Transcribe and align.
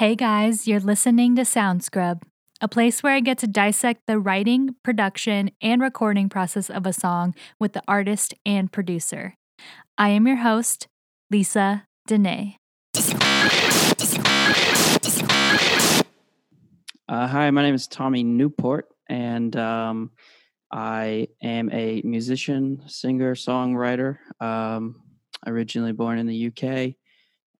Hey 0.00 0.16
guys, 0.16 0.66
you're 0.66 0.80
listening 0.80 1.36
to 1.36 1.44
Sound 1.44 1.84
Scrub, 1.84 2.22
a 2.58 2.68
place 2.68 3.02
where 3.02 3.12
I 3.12 3.20
get 3.20 3.36
to 3.40 3.46
dissect 3.46 4.06
the 4.06 4.18
writing, 4.18 4.74
production, 4.82 5.50
and 5.60 5.82
recording 5.82 6.30
process 6.30 6.70
of 6.70 6.86
a 6.86 6.92
song 6.94 7.34
with 7.58 7.74
the 7.74 7.82
artist 7.86 8.32
and 8.46 8.72
producer. 8.72 9.34
I 9.98 10.08
am 10.08 10.26
your 10.26 10.36
host, 10.36 10.88
Lisa 11.30 11.84
Dene. 12.06 12.56
Uh, 17.06 17.26
hi, 17.26 17.50
my 17.50 17.60
name 17.60 17.74
is 17.74 17.86
Tommy 17.86 18.22
Newport, 18.24 18.86
and 19.06 19.54
um, 19.56 20.12
I 20.72 21.28
am 21.42 21.70
a 21.74 22.00
musician, 22.06 22.84
singer, 22.86 23.34
songwriter. 23.34 24.16
Um, 24.40 25.02
originally 25.46 25.92
born 25.92 26.18
in 26.18 26.26
the 26.26 26.46
UK 26.46 26.94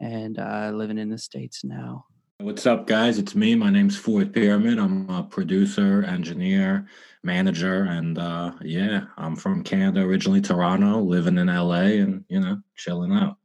and 0.00 0.38
uh, 0.38 0.70
living 0.72 0.96
in 0.96 1.10
the 1.10 1.18
States 1.18 1.64
now. 1.64 2.06
What's 2.40 2.64
up, 2.64 2.86
guys? 2.86 3.18
It's 3.18 3.34
me. 3.34 3.54
My 3.54 3.68
name's 3.68 3.98
Fourth 3.98 4.32
Pyramid. 4.32 4.78
I'm 4.78 5.10
a 5.10 5.22
producer, 5.22 6.02
engineer, 6.04 6.86
manager, 7.22 7.82
and 7.82 8.16
uh, 8.16 8.52
yeah, 8.62 9.02
I'm 9.18 9.36
from 9.36 9.62
Canada 9.62 10.00
originally, 10.00 10.40
Toronto, 10.40 11.00
living 11.00 11.36
in 11.36 11.48
LA, 11.48 12.00
and 12.00 12.24
you 12.30 12.40
know, 12.40 12.62
chilling 12.76 13.12
out. 13.12 13.36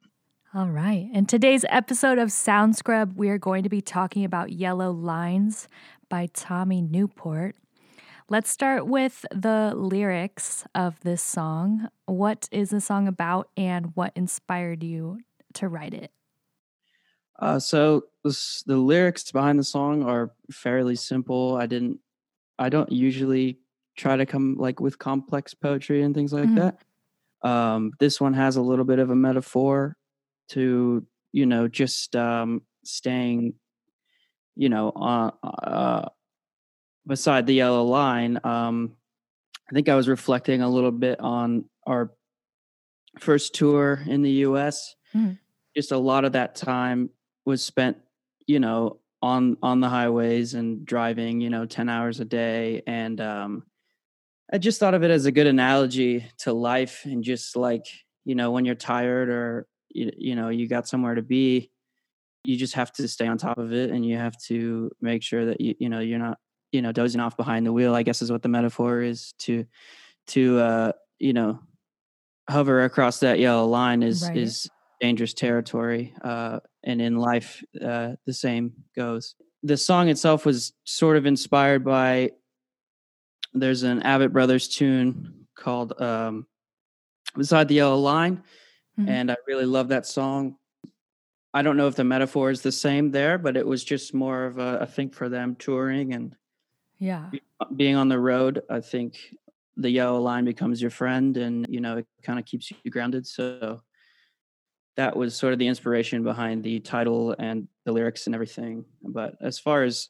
All 0.54 0.70
right. 0.70 1.10
In 1.14 1.26
today's 1.26 1.66
episode 1.68 2.20
of 2.20 2.32
Sound 2.32 2.78
Scrub, 2.78 3.18
we 3.18 3.28
are 3.28 3.38
going 3.38 3.64
to 3.64 3.70
be 3.70 3.82
talking 3.82 4.24
about 4.24 4.54
Yellow 4.54 4.92
Lines 4.92 5.68
by 6.08 6.30
Tommy 6.34 6.82
Newport. 6.82 7.58
Let's 8.30 8.50
start 8.50 8.88
with 8.88 9.26
the 9.30 9.74
lyrics 9.76 10.64
of 10.74 11.02
this 11.02 11.22
song. 11.22 11.90
What 12.06 12.48
is 12.50 12.70
the 12.70 12.80
song 12.80 13.10
about 13.10 13.50
and 13.58 13.92
what 13.96 14.14
inspired 14.16 14.84
you 14.84 15.20
to 15.56 15.68
write 15.68 15.94
it? 15.94 16.12
Uh, 17.40 17.60
so 17.60 18.04
this, 18.24 18.64
the 18.64 18.78
lyrics 18.78 19.32
behind 19.32 19.60
the 19.60 19.64
song 19.64 20.04
are 20.04 20.32
fairly 20.52 20.96
simple. 20.96 21.56
I 21.56 21.66
didn't, 21.66 22.00
I 22.58 22.70
don't 22.70 22.92
usually 22.92 23.60
try 23.98 24.16
to 24.16 24.26
come 24.26 24.56
like 24.58 24.80
with 24.80 25.00
complex 25.00 25.54
poetry 25.54 26.02
and 26.02 26.16
things 26.16 26.34
like 26.34 26.46
mm-hmm. 26.46 26.56
that. 26.56 26.80
Um, 27.42 27.92
this 28.00 28.20
one 28.20 28.34
has 28.34 28.56
a 28.56 28.62
little 28.62 28.86
bit 28.86 29.00
of 29.00 29.10
a 29.10 29.16
metaphor 29.16 29.98
to, 30.50 31.06
you 31.32 31.46
know, 31.46 31.68
just 31.68 32.16
um, 32.16 32.62
staying, 32.84 33.54
you 34.56 34.70
know, 34.70 34.90
uh, 34.90 35.32
uh, 35.44 36.10
beside 37.06 37.46
the 37.46 37.54
yellow 37.54 37.84
line. 37.84 38.40
Um, 38.44 38.96
I 39.70 39.74
think 39.74 39.90
I 39.90 39.96
was 39.96 40.08
reflecting 40.08 40.62
a 40.62 40.70
little 40.70 40.92
bit 40.92 41.20
on 41.20 41.66
our 41.86 42.12
first 43.20 43.54
tour 43.54 44.04
in 44.08 44.22
the 44.22 44.32
U.S. 44.32 44.96
Mm-hmm. 45.16 45.34
Just 45.76 45.92
a 45.92 45.98
lot 45.98 46.26
of 46.26 46.34
that 46.34 46.56
time 46.56 47.10
was 47.46 47.64
spent, 47.64 47.98
you 48.48 48.60
know, 48.60 49.00
on 49.22 49.58
on 49.64 49.80
the 49.80 49.90
highways 49.90 50.54
and 50.54 50.86
driving, 50.86 51.42
you 51.42 51.50
know, 51.50 51.66
10 51.66 51.90
hours 51.90 52.20
a 52.20 52.26
day 52.26 52.84
and 52.86 53.20
um 53.22 53.64
I 54.54 54.60
just 54.60 54.80
thought 54.80 54.94
of 54.94 55.04
it 55.04 55.10
as 55.10 55.26
a 55.26 55.32
good 55.32 55.48
analogy 55.48 56.28
to 56.40 56.54
life 56.54 57.02
and 57.06 57.24
just 57.24 57.56
like, 57.56 57.86
you 58.26 58.36
know, 58.36 58.52
when 58.52 58.64
you're 58.64 58.76
tired 58.76 59.30
or 59.30 59.66
you, 59.90 60.12
you 60.16 60.36
know, 60.36 60.50
you 60.50 60.68
got 60.68 60.88
somewhere 60.88 61.16
to 61.16 61.24
be, 61.24 61.72
you 62.44 62.56
just 62.56 62.76
have 62.76 62.92
to 62.94 63.08
stay 63.08 63.26
on 63.26 63.40
top 63.40 63.58
of 63.58 63.74
it 63.74 63.90
and 63.90 64.06
you 64.06 64.18
have 64.18 64.38
to 64.44 64.92
make 65.02 65.24
sure 65.24 65.46
that 65.46 65.60
you 65.60 65.76
you 65.80 65.90
know, 65.90 66.00
you're 66.00 66.20
not, 66.20 66.38
you 66.72 66.82
know, 66.82 66.92
dozing 66.92 67.22
off 67.22 67.38
behind 67.38 67.66
the 67.66 67.74
wheel, 67.74 67.96
I 67.96 68.04
guess 68.04 68.22
is 68.22 68.32
what 68.32 68.44
the 68.44 68.50
metaphor 68.50 69.02
is 69.02 69.34
to 69.40 69.66
to 70.28 70.60
uh, 70.60 70.92
you 71.18 71.34
know, 71.34 71.60
hover 72.50 72.84
across 72.84 73.20
that 73.22 73.40
yellow 73.40 73.66
line 73.66 74.04
is 74.04 74.24
right. 74.24 74.38
is 74.38 74.70
dangerous 75.00 75.34
territory. 75.34 76.14
Uh, 76.24 76.60
and 76.84 77.02
in 77.02 77.18
life, 77.18 77.64
uh, 77.82 78.14
the 78.26 78.34
same 78.34 78.74
goes. 78.96 79.36
The 79.64 79.78
song 79.78 80.10
itself 80.10 80.46
was 80.46 80.74
sort 80.84 81.18
of 81.18 81.26
inspired 81.26 81.84
by. 81.84 82.32
There's 83.54 83.84
an 83.84 84.02
Avett 84.02 84.32
Brothers 84.32 84.68
tune 84.68 85.48
called 85.56 86.00
um, 86.02 86.46
"Beside 87.36 87.68
the 87.68 87.76
Yellow 87.76 87.98
Line," 87.98 88.44
mm-hmm. 89.00 89.10
and 89.10 89.32
I 89.32 89.38
really 89.48 89.66
love 89.66 89.90
that 89.90 90.06
song. 90.06 90.58
I 91.54 91.62
don't 91.62 91.78
know 91.78 91.88
if 91.88 91.96
the 91.96 92.04
metaphor 92.04 92.52
is 92.52 92.62
the 92.62 92.72
same 92.72 93.12
there, 93.12 93.38
but 93.38 93.56
it 93.56 93.66
was 93.66 93.84
just 93.84 94.14
more 94.14 94.46
of 94.46 94.58
a, 94.58 94.80
a 94.80 94.86
thing 94.86 95.10
for 95.10 95.30
them 95.30 95.56
touring 95.56 96.14
and 96.14 96.36
yeah, 97.00 97.30
being 97.76 97.96
on 97.96 98.10
the 98.10 98.20
road. 98.20 98.62
I 98.70 98.82
think 98.82 99.18
the 99.78 99.90
yellow 99.90 100.20
line 100.20 100.46
becomes 100.46 100.82
your 100.82 100.92
friend, 100.92 101.38
and 101.38 101.66
you 101.70 101.80
know 101.80 101.98
it 101.98 102.08
kind 102.24 102.40
of 102.40 102.46
keeps 102.46 102.72
you 102.72 102.92
grounded. 102.92 103.26
So 103.26 103.82
that 104.98 105.16
was 105.16 105.36
sort 105.36 105.54
of 105.54 105.60
the 105.60 105.68
inspiration 105.68 106.24
behind 106.24 106.64
the 106.64 106.80
title 106.80 107.36
and 107.38 107.68
the 107.86 107.92
lyrics 107.92 108.26
and 108.26 108.36
everything. 108.36 108.86
But 109.04 109.36
as 109.42 109.60
far 109.60 109.84
as 109.84 110.10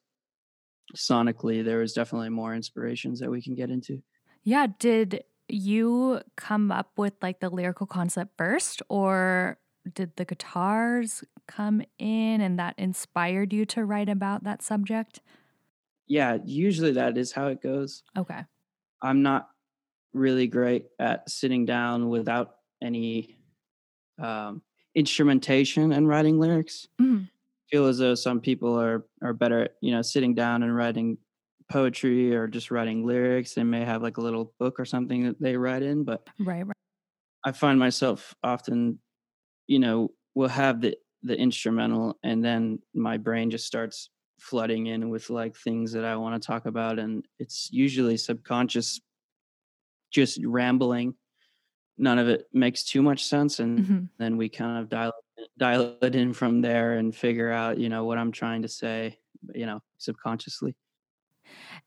sonically, 0.96 1.64
there 1.64 1.80
was 1.80 1.94
definitely 1.94 2.30
more 2.30 2.54
inspirations 2.54 3.20
that 3.20 3.32
we 3.32 3.42
can 3.42 3.56
get 3.56 3.70
into. 3.70 4.02
Yeah. 4.44 4.68
Did 4.78 5.24
you 5.48 6.22
come 6.38 6.72
up 6.72 6.92
with 6.98 7.14
like 7.22 7.40
the 7.40 7.50
lyrical 7.50 7.88
concept 7.88 8.32
first, 8.38 8.82
or 8.90 9.58
did 9.94 10.16
the 10.16 10.26
guitars 10.26 11.24
come 11.48 11.82
in 12.00 12.42
and 12.42 12.58
that 12.60 12.76
inspired 12.78 13.54
you 13.54 13.66
to 13.66 13.86
write 13.86 14.10
about 14.10 14.44
that 14.44 14.62
subject? 14.62 15.22
Yeah, 16.08 16.38
usually 16.44 16.92
that 16.94 17.18
is 17.18 17.32
how 17.32 17.48
it 17.48 17.62
goes. 17.62 18.04
Okay. 18.18 18.42
I'm 19.02 19.22
not 19.22 19.50
really 20.14 20.48
great 20.48 20.86
at 21.00 21.30
sitting 21.30 21.66
down 21.66 22.10
without 22.10 22.56
any 22.82 23.38
um, 24.20 24.62
instrumentation 24.96 25.92
and 25.92 26.08
writing 26.08 26.40
lyrics. 26.40 26.88
Mm. 27.00 27.30
feel 27.70 27.86
as 27.88 27.98
though 27.98 28.16
some 28.16 28.40
people 28.40 28.80
are 28.80 29.06
are 29.22 29.34
better 29.34 29.64
at 29.64 29.72
you 29.82 29.92
know 29.92 30.02
sitting 30.02 30.34
down 30.34 30.64
and 30.64 30.76
writing 30.76 31.18
poetry 31.72 32.36
or 32.36 32.48
just 32.48 32.72
writing 32.72 33.06
lyrics. 33.06 33.54
They 33.54 33.64
may 33.64 33.84
have 33.84 34.02
like 34.02 34.18
a 34.18 34.22
little 34.22 34.54
book 34.60 34.80
or 34.80 34.86
something 34.86 35.26
that 35.26 35.42
they 35.42 35.58
write 35.58 35.84
in, 35.84 36.04
but 36.04 36.28
right, 36.40 36.66
right. 36.66 36.78
I 37.44 37.52
find 37.52 37.78
myself 37.78 38.34
often, 38.44 39.00
you 39.68 39.80
know, 39.80 40.12
will 40.34 40.50
have 40.50 40.82
the 40.82 40.96
the 41.24 41.38
instrumental, 41.38 42.18
and 42.24 42.44
then 42.44 42.80
my 42.94 43.18
brain 43.18 43.50
just 43.50 43.66
starts 43.66 44.10
flooding 44.40 44.88
in 44.88 45.10
with 45.10 45.30
like 45.30 45.56
things 45.56 45.92
that 45.94 46.06
I 46.06 46.16
want 46.16 46.42
to 46.42 46.46
talk 46.46 46.66
about, 46.66 47.00
and 47.00 47.26
it's 47.40 47.70
usually 47.72 48.18
subconscious, 48.18 49.02
just 50.12 50.40
rambling 50.46 51.16
none 51.98 52.20
of 52.20 52.28
it 52.28 52.48
makes 52.54 52.84
too 52.84 53.02
much 53.02 53.26
sense 53.26 53.60
and 53.60 53.80
mm-hmm. 53.80 54.04
then 54.18 54.38
we 54.38 54.50
kind 54.50 54.80
of 54.80 54.90
dial 54.90 55.14
dial 55.58 55.96
it 56.02 56.16
in 56.16 56.34
from 56.34 56.62
there 56.62 56.94
and 56.94 57.16
figure 57.16 57.52
out 57.52 57.78
you 57.78 57.90
know 57.90 58.04
what 58.04 58.18
i'm 58.18 58.32
trying 58.32 58.62
to 58.62 58.68
say 58.68 59.18
you 59.54 59.66
know 59.66 59.80
subconsciously 59.98 60.76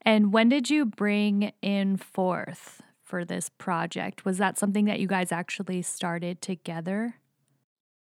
and 0.02 0.32
when 0.32 0.48
did 0.48 0.70
you 0.70 0.84
bring 0.84 1.52
in 1.60 1.96
fourth 1.96 2.82
for 3.02 3.24
this 3.24 3.50
project 3.58 4.24
was 4.24 4.38
that 4.38 4.58
something 4.58 4.84
that 4.86 5.00
you 5.00 5.06
guys 5.06 5.32
actually 5.32 5.82
started 5.82 6.40
together 6.40 7.14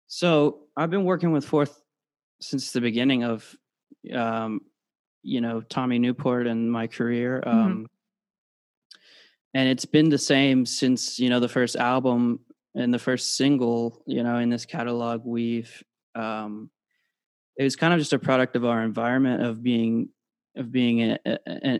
so 0.08 0.60
i've 0.78 0.90
been 0.90 1.06
working 1.06 1.32
with 1.32 1.46
fourth 1.46 1.82
since 2.40 2.72
the 2.72 2.82
beginning 2.82 3.24
of 3.24 3.56
um, 4.14 4.62
you 5.22 5.42
know 5.42 5.62
tommy 5.62 6.00
newport 6.00 6.48
and 6.48 6.72
my 6.72 6.88
career 6.88 7.44
mm-hmm. 7.46 7.60
um, 7.60 7.88
and 9.54 9.68
it's 9.68 9.86
been 9.86 10.10
the 10.10 10.18
same 10.18 10.66
since 10.66 11.20
you 11.20 11.30
know 11.30 11.40
the 11.40 11.50
first 11.50 11.76
album 11.76 12.40
and 12.76 12.94
the 12.94 13.00
first 13.00 13.36
single 13.36 14.02
you 14.06 14.24
know 14.24 14.38
in 14.38 14.50
this 14.50 14.66
catalog. 14.66 15.22
We've 15.26 15.84
um 16.16 16.70
it 17.58 17.64
was 17.64 17.76
kind 17.76 17.94
of 17.94 18.00
just 18.00 18.14
a 18.14 18.20
product 18.20 18.56
of 18.56 18.66
our 18.66 18.82
environment 18.82 19.44
of 19.44 19.62
being 19.62 20.10
of 20.56 20.72
being 20.72 21.02
an 21.02 21.80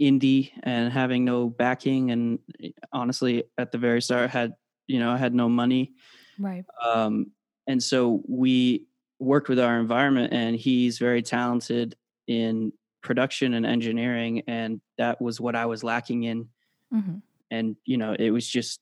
indie 0.00 0.50
and 0.62 0.92
having 0.92 1.24
no 1.24 1.48
backing. 1.48 2.10
And 2.10 2.38
eh, 2.62 2.70
honestly 2.92 3.44
at 3.58 3.72
the 3.72 3.78
very 3.78 4.02
start 4.02 4.30
had 4.30 4.54
you 4.86 4.98
know 4.98 5.10
I 5.10 5.18
had 5.18 5.34
no 5.34 5.48
money. 5.48 5.92
Right. 6.38 6.64
Um 6.84 7.32
and 7.66 7.82
so 7.82 8.22
we 8.28 8.86
worked 9.20 9.48
with 9.48 9.60
our 9.60 9.78
environment 9.78 10.32
and 10.32 10.56
he's 10.56 10.98
very 10.98 11.22
talented 11.22 11.94
in 12.26 12.72
production 13.02 13.54
and 13.54 13.66
engineering 13.66 14.42
and 14.46 14.80
that 14.96 15.20
was 15.20 15.40
what 15.40 15.56
i 15.56 15.66
was 15.66 15.82
lacking 15.82 16.22
in 16.22 16.48
Mm-hmm. 16.92 17.16
And, 17.50 17.76
you 17.84 17.96
know, 17.96 18.14
it 18.18 18.30
was 18.30 18.48
just 18.48 18.80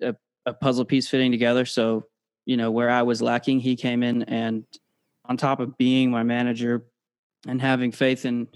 a, 0.00 0.14
a 0.46 0.52
puzzle 0.52 0.84
piece 0.84 1.08
fitting 1.08 1.32
together. 1.32 1.64
So, 1.64 2.06
you 2.46 2.56
know, 2.56 2.70
where 2.70 2.90
I 2.90 3.02
was 3.02 3.22
lacking, 3.22 3.60
he 3.60 3.76
came 3.76 4.02
in 4.02 4.22
and 4.24 4.64
on 5.24 5.36
top 5.36 5.60
of 5.60 5.78
being 5.78 6.10
my 6.10 6.22
manager 6.22 6.84
and 7.46 7.60
having 7.60 7.92
faith 7.92 8.24
in, 8.24 8.48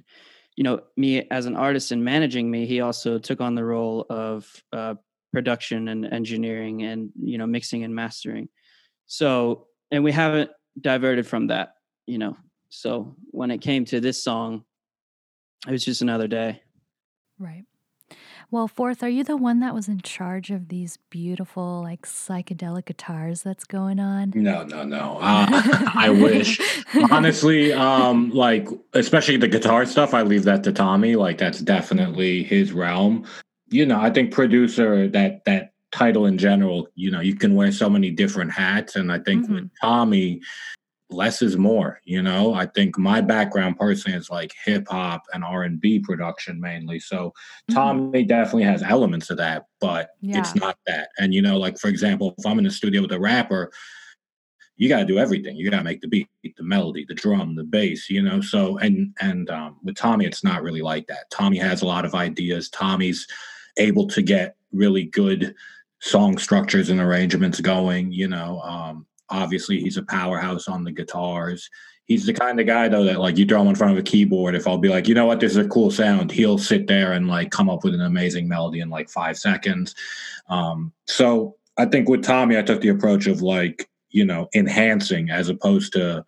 you 0.56 0.64
know, 0.64 0.81
me 0.97 1.26
as 1.31 1.47
an 1.47 1.56
artist 1.56 1.93
and 1.93 2.05
managing 2.05 2.50
me, 2.50 2.67
he 2.67 2.81
also 2.81 3.19
took 3.19 3.41
on 3.41 3.55
the 3.55 3.64
role 3.64 4.06
of 4.11 4.50
uh, 4.73 4.94
production 5.32 5.88
and 5.88 6.06
engineering 6.06 6.82
and, 6.82 7.11
you 7.23 7.38
know, 7.38 7.47
mixing 7.47 7.85
and 7.85 7.94
mastering. 7.94 8.49
So, 9.06 9.67
and 9.91 10.02
we 10.02 10.12
haven't 10.12 10.50
diverted 10.81 11.26
from 11.26 11.49
that, 11.49 11.75
you 12.06 12.19
know. 12.19 12.37
So 12.69 13.17
when 13.31 13.50
it 13.50 13.61
came 13.61 13.85
to 13.87 14.00
this 14.00 14.23
song, 14.23 14.64
it 15.67 15.70
was 15.70 15.85
just 15.85 16.02
another 16.02 16.26
day. 16.26 16.62
Right. 17.38 17.64
Well, 18.51 18.69
fourth, 18.69 19.03
are 19.03 19.09
you 19.09 19.25
the 19.25 19.37
one 19.37 19.61
that 19.61 19.75
was 19.75 19.89
in 19.89 20.01
charge 20.01 20.51
of 20.51 20.69
these 20.69 20.99
beautiful, 21.11 21.83
like 21.83 22.07
psychedelic 22.07 22.87
guitars 22.87 23.43
that's 23.43 23.65
going 23.65 23.99
on? 23.99 24.33
No, 24.35 24.63
no, 24.63 24.85
no. 24.85 25.19
Uh, 25.21 25.47
I 25.95 26.11
wish. 26.11 26.61
Honestly, 27.11 27.73
um, 27.73 28.31
like 28.31 28.69
especially 28.93 29.37
the 29.37 29.49
guitar 29.49 29.85
stuff, 29.85 30.15
I 30.15 30.23
leave 30.23 30.45
that 30.45 30.63
to 30.65 30.73
Tommy. 30.73 31.17
Like 31.17 31.39
that's 31.39 31.61
definitely 31.61 32.45
his 32.45 32.73
realm. 32.73 33.27
You 33.69 33.85
know, 33.85 34.01
I 34.01 34.11
think 34.11 34.33
producer 34.33 35.09
that 35.09 35.45
that 35.45 35.73
title 35.93 36.27
in 36.27 36.39
general, 36.39 36.89
you 36.95 37.11
know, 37.11 37.21
you 37.21 37.35
can 37.35 37.55
wear 37.55 37.73
so 37.73 37.89
many 37.89 38.11
different 38.11 38.53
hats. 38.53 38.97
And 38.97 39.11
I 39.11 39.19
think 39.19 39.45
mm-hmm. 39.45 39.55
with 39.55 39.71
Tommy, 39.81 40.41
less 41.08 41.41
is 41.41 41.56
more 41.56 42.00
you 42.05 42.20
know 42.20 42.53
i 42.55 42.67
think 42.67 42.99
my 42.99 43.20
background 43.20 43.79
personally 43.79 44.17
is 44.19 44.29
like 44.29 44.53
hip 44.64 44.87
hop 44.88 45.23
and 45.32 45.44
r&b 45.44 46.00
production 46.00 46.61
mainly 46.61 46.99
so 46.99 47.29
mm-hmm. 47.70 47.75
tommy 47.75 48.25
definitely 48.25 48.64
has 48.64 48.82
elements 48.82 49.31
of 49.31 49.37
that 49.37 49.67
but 49.81 50.11
yeah. 50.20 50.38
it's 50.38 50.55
not 50.56 50.76
that 50.87 51.08
and 51.19 51.32
you 51.32 51.41
know 51.41 51.58
like 51.58 51.79
for 51.79 51.88
example 51.88 52.35
if 52.38 52.44
i'm 52.44 52.58
in 52.58 52.64
the 52.64 52.70
studio 52.70 53.03
with 53.03 53.12
a 53.12 53.20
rapper 53.20 53.70
you 54.76 54.88
got 54.88 54.99
to 54.99 55.06
do 55.06 55.19
everything 55.19 55.56
you 55.56 55.70
got 55.70 55.79
to 55.79 55.85
make 55.85 56.00
the 56.00 56.08
beat 56.08 56.29
the 56.56 56.62
melody 56.62 57.05
the 57.06 57.14
drum 57.14 57.55
the 57.55 57.64
bass 57.64 58.11
you 58.11 58.20
know 58.20 58.41
so 58.41 58.76
and 58.79 59.14
and 59.20 59.49
um, 59.50 59.76
with 59.85 59.94
tommy 59.94 60.26
it's 60.26 60.43
not 60.43 60.62
really 60.62 60.82
like 60.82 61.06
that 61.06 61.31
tommy 61.31 61.56
has 61.56 61.82
a 61.82 61.87
lot 61.87 62.05
of 62.05 62.14
ideas 62.14 62.69
tommy's 62.70 63.26
able 63.76 64.09
to 64.09 64.23
get 64.23 64.56
really 64.73 65.05
good 65.05 65.55
song 66.00 66.37
structures 66.37 66.91
and 66.91 67.00
arrangements 67.00 67.61
going 67.61 68.11
you 68.11 68.29
know 68.29 68.61
um, 68.61 69.06
obviously 69.31 69.81
he's 69.81 69.96
a 69.96 70.02
powerhouse 70.02 70.69
on 70.69 70.84
the 70.84 70.93
guitars. 70.93 71.69
He's 72.05 72.26
the 72.26 72.32
kind 72.32 72.61
of 72.61 72.67
guy 72.67 72.88
though 72.88 73.05
that 73.05 73.19
like 73.19 73.37
you 73.37 73.46
throw 73.46 73.62
him 73.62 73.69
in 73.69 73.75
front 73.75 73.93
of 73.93 73.99
a 73.99 74.02
keyboard. 74.02 74.55
If 74.55 74.67
I'll 74.67 74.78
be 74.78 74.88
like, 74.88 75.08
you 75.08 75.14
know 75.14 75.26
what, 75.26 75.40
this 75.40 75.52
is 75.52 75.58
a 75.64 75.69
cool 75.69 75.90
sound, 75.90 76.31
he'll 76.31 76.58
sit 76.58 76.87
there 76.87 77.12
and 77.12 77.28
like 77.28 77.50
come 77.50 77.69
up 77.69 77.82
with 77.82 77.94
an 77.94 78.02
amazing 78.02 78.46
melody 78.46 78.81
in 78.81 78.90
like 78.90 79.11
five 79.11 79.37
seconds. 79.37 79.94
Um, 80.49 80.93
so 81.06 81.56
I 81.76 81.87
think 81.87 82.08
with 82.08 82.23
Tommy, 82.23 82.56
I 82.56 82.62
took 82.62 82.81
the 82.81 82.88
approach 82.88 83.26
of 83.26 83.43
like, 83.43 83.88
you 84.11 84.25
know, 84.25 84.49
enhancing 84.55 85.31
as 85.31 85.49
opposed 85.49 85.93
to, 85.94 86.25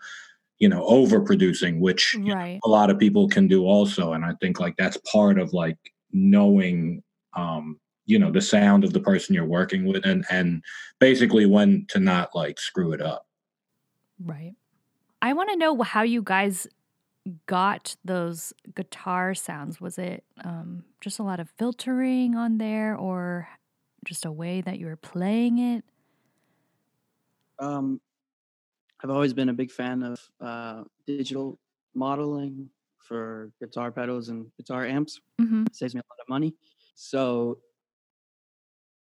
you 0.58 0.68
know, 0.68 0.84
overproducing, 0.88 1.78
which 1.78 2.16
right. 2.18 2.54
know, 2.54 2.60
a 2.64 2.68
lot 2.68 2.90
of 2.90 2.98
people 2.98 3.28
can 3.28 3.46
do 3.46 3.64
also. 3.64 4.14
And 4.14 4.24
I 4.24 4.34
think 4.40 4.58
like 4.58 4.76
that's 4.76 4.98
part 5.10 5.38
of 5.38 5.52
like 5.52 5.78
knowing 6.10 7.02
um 7.36 7.78
you 8.08 8.18
know 8.18 8.32
the 8.32 8.40
sound 8.40 8.84
of 8.84 8.92
the 8.94 9.00
person 9.00 9.34
you're 9.34 9.44
working 9.44 9.84
with 9.84 10.04
and 10.04 10.24
and 10.30 10.64
basically 10.98 11.46
when 11.46 11.84
to 11.90 12.00
not 12.00 12.34
like 12.34 12.58
screw 12.58 12.92
it 12.92 13.02
up. 13.02 13.26
Right. 14.24 14.54
I 15.20 15.34
want 15.34 15.50
to 15.50 15.56
know 15.56 15.80
how 15.82 16.02
you 16.02 16.22
guys 16.22 16.66
got 17.46 17.94
those 18.04 18.54
guitar 18.74 19.34
sounds. 19.34 19.80
Was 19.80 19.98
it 19.98 20.24
um, 20.42 20.84
just 21.00 21.18
a 21.18 21.22
lot 21.22 21.38
of 21.38 21.50
filtering 21.58 22.34
on 22.34 22.56
there 22.56 22.96
or 22.96 23.48
just 24.06 24.24
a 24.24 24.32
way 24.32 24.62
that 24.62 24.78
you 24.78 24.86
were 24.86 24.96
playing 24.96 25.58
it? 25.58 25.84
Um 27.60 28.00
i've 29.00 29.10
always 29.10 29.32
been 29.32 29.48
a 29.48 29.52
big 29.52 29.70
fan 29.70 30.02
of 30.02 30.18
uh, 30.40 30.82
digital 31.06 31.56
modeling 31.94 32.68
for 32.98 33.50
guitar 33.60 33.92
pedals 33.92 34.28
and 34.28 34.46
guitar 34.56 34.86
amps. 34.86 35.20
Mm-hmm. 35.40 35.64
saves 35.72 35.94
me 35.94 36.00
a 36.00 36.10
lot 36.10 36.20
of 36.20 36.28
money. 36.28 36.54
So 36.94 37.58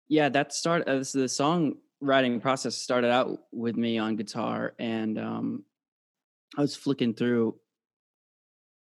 yeah, 0.08 0.30
that 0.30 0.54
started 0.54 0.88
uh, 0.90 0.98
the 0.98 1.28
songwriting 1.28 2.42
process 2.42 2.76
started 2.76 3.12
out 3.12 3.40
with 3.52 3.76
me 3.76 3.98
on 3.98 4.16
guitar, 4.16 4.74
and 4.80 5.18
um, 5.18 5.64
I 6.58 6.62
was 6.62 6.76
flicking 6.76 7.14
through 7.14 7.56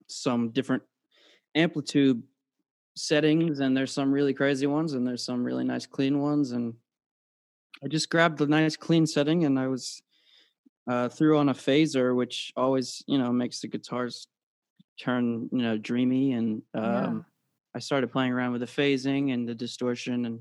some 0.07 0.49
different 0.49 0.83
AmpliTube 1.55 2.21
settings, 2.95 3.59
and 3.59 3.75
there's 3.75 3.91
some 3.91 4.11
really 4.11 4.33
crazy 4.33 4.67
ones, 4.67 4.93
and 4.93 5.07
there's 5.07 5.25
some 5.25 5.43
really 5.43 5.63
nice 5.63 5.85
clean 5.85 6.19
ones, 6.19 6.51
and 6.51 6.73
I 7.83 7.87
just 7.87 8.09
grabbed 8.09 8.37
the 8.37 8.47
nice 8.47 8.75
clean 8.75 9.05
setting, 9.05 9.45
and 9.45 9.59
I 9.59 9.67
was 9.67 10.01
uh, 10.89 11.09
threw 11.09 11.37
on 11.37 11.49
a 11.49 11.53
phaser, 11.53 12.15
which 12.15 12.51
always 12.55 13.03
you 13.07 13.17
know 13.17 13.31
makes 13.31 13.61
the 13.61 13.67
guitars 13.67 14.27
turn 14.99 15.49
you 15.51 15.61
know 15.61 15.77
dreamy, 15.77 16.33
and 16.33 16.61
um, 16.73 16.83
yeah. 16.83 17.19
I 17.75 17.79
started 17.79 18.11
playing 18.11 18.31
around 18.31 18.51
with 18.51 18.61
the 18.61 18.67
phasing 18.67 19.33
and 19.33 19.47
the 19.47 19.55
distortion 19.55 20.25
and 20.25 20.39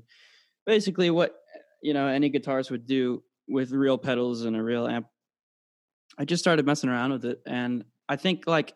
basically 0.65 1.09
what 1.09 1.35
you 1.81 1.93
know 1.93 2.07
any 2.07 2.29
guitarist 2.29 2.71
would 2.71 2.85
do 2.85 3.23
with 3.47 3.71
real 3.71 3.97
pedals 3.97 4.45
and 4.45 4.55
a 4.55 4.63
real 4.63 4.87
amp. 4.87 5.07
I 6.17 6.25
just 6.25 6.43
started 6.43 6.65
messing 6.65 6.89
around 6.89 7.11
with 7.11 7.25
it, 7.25 7.41
and 7.45 7.85
I 8.07 8.15
think 8.15 8.45
like 8.47 8.73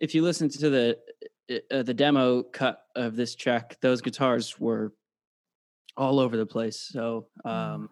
if 0.00 0.14
you 0.14 0.22
listen 0.22 0.48
to 0.48 0.70
the 0.70 0.98
uh, 1.70 1.82
the 1.82 1.94
demo 1.94 2.42
cut 2.42 2.82
of 2.96 3.16
this 3.16 3.34
track, 3.34 3.76
those 3.80 4.00
guitars 4.00 4.58
were 4.58 4.92
all 5.96 6.18
over 6.18 6.36
the 6.36 6.46
place. 6.46 6.80
So 6.80 7.26
mm. 7.44 7.50
um, 7.50 7.90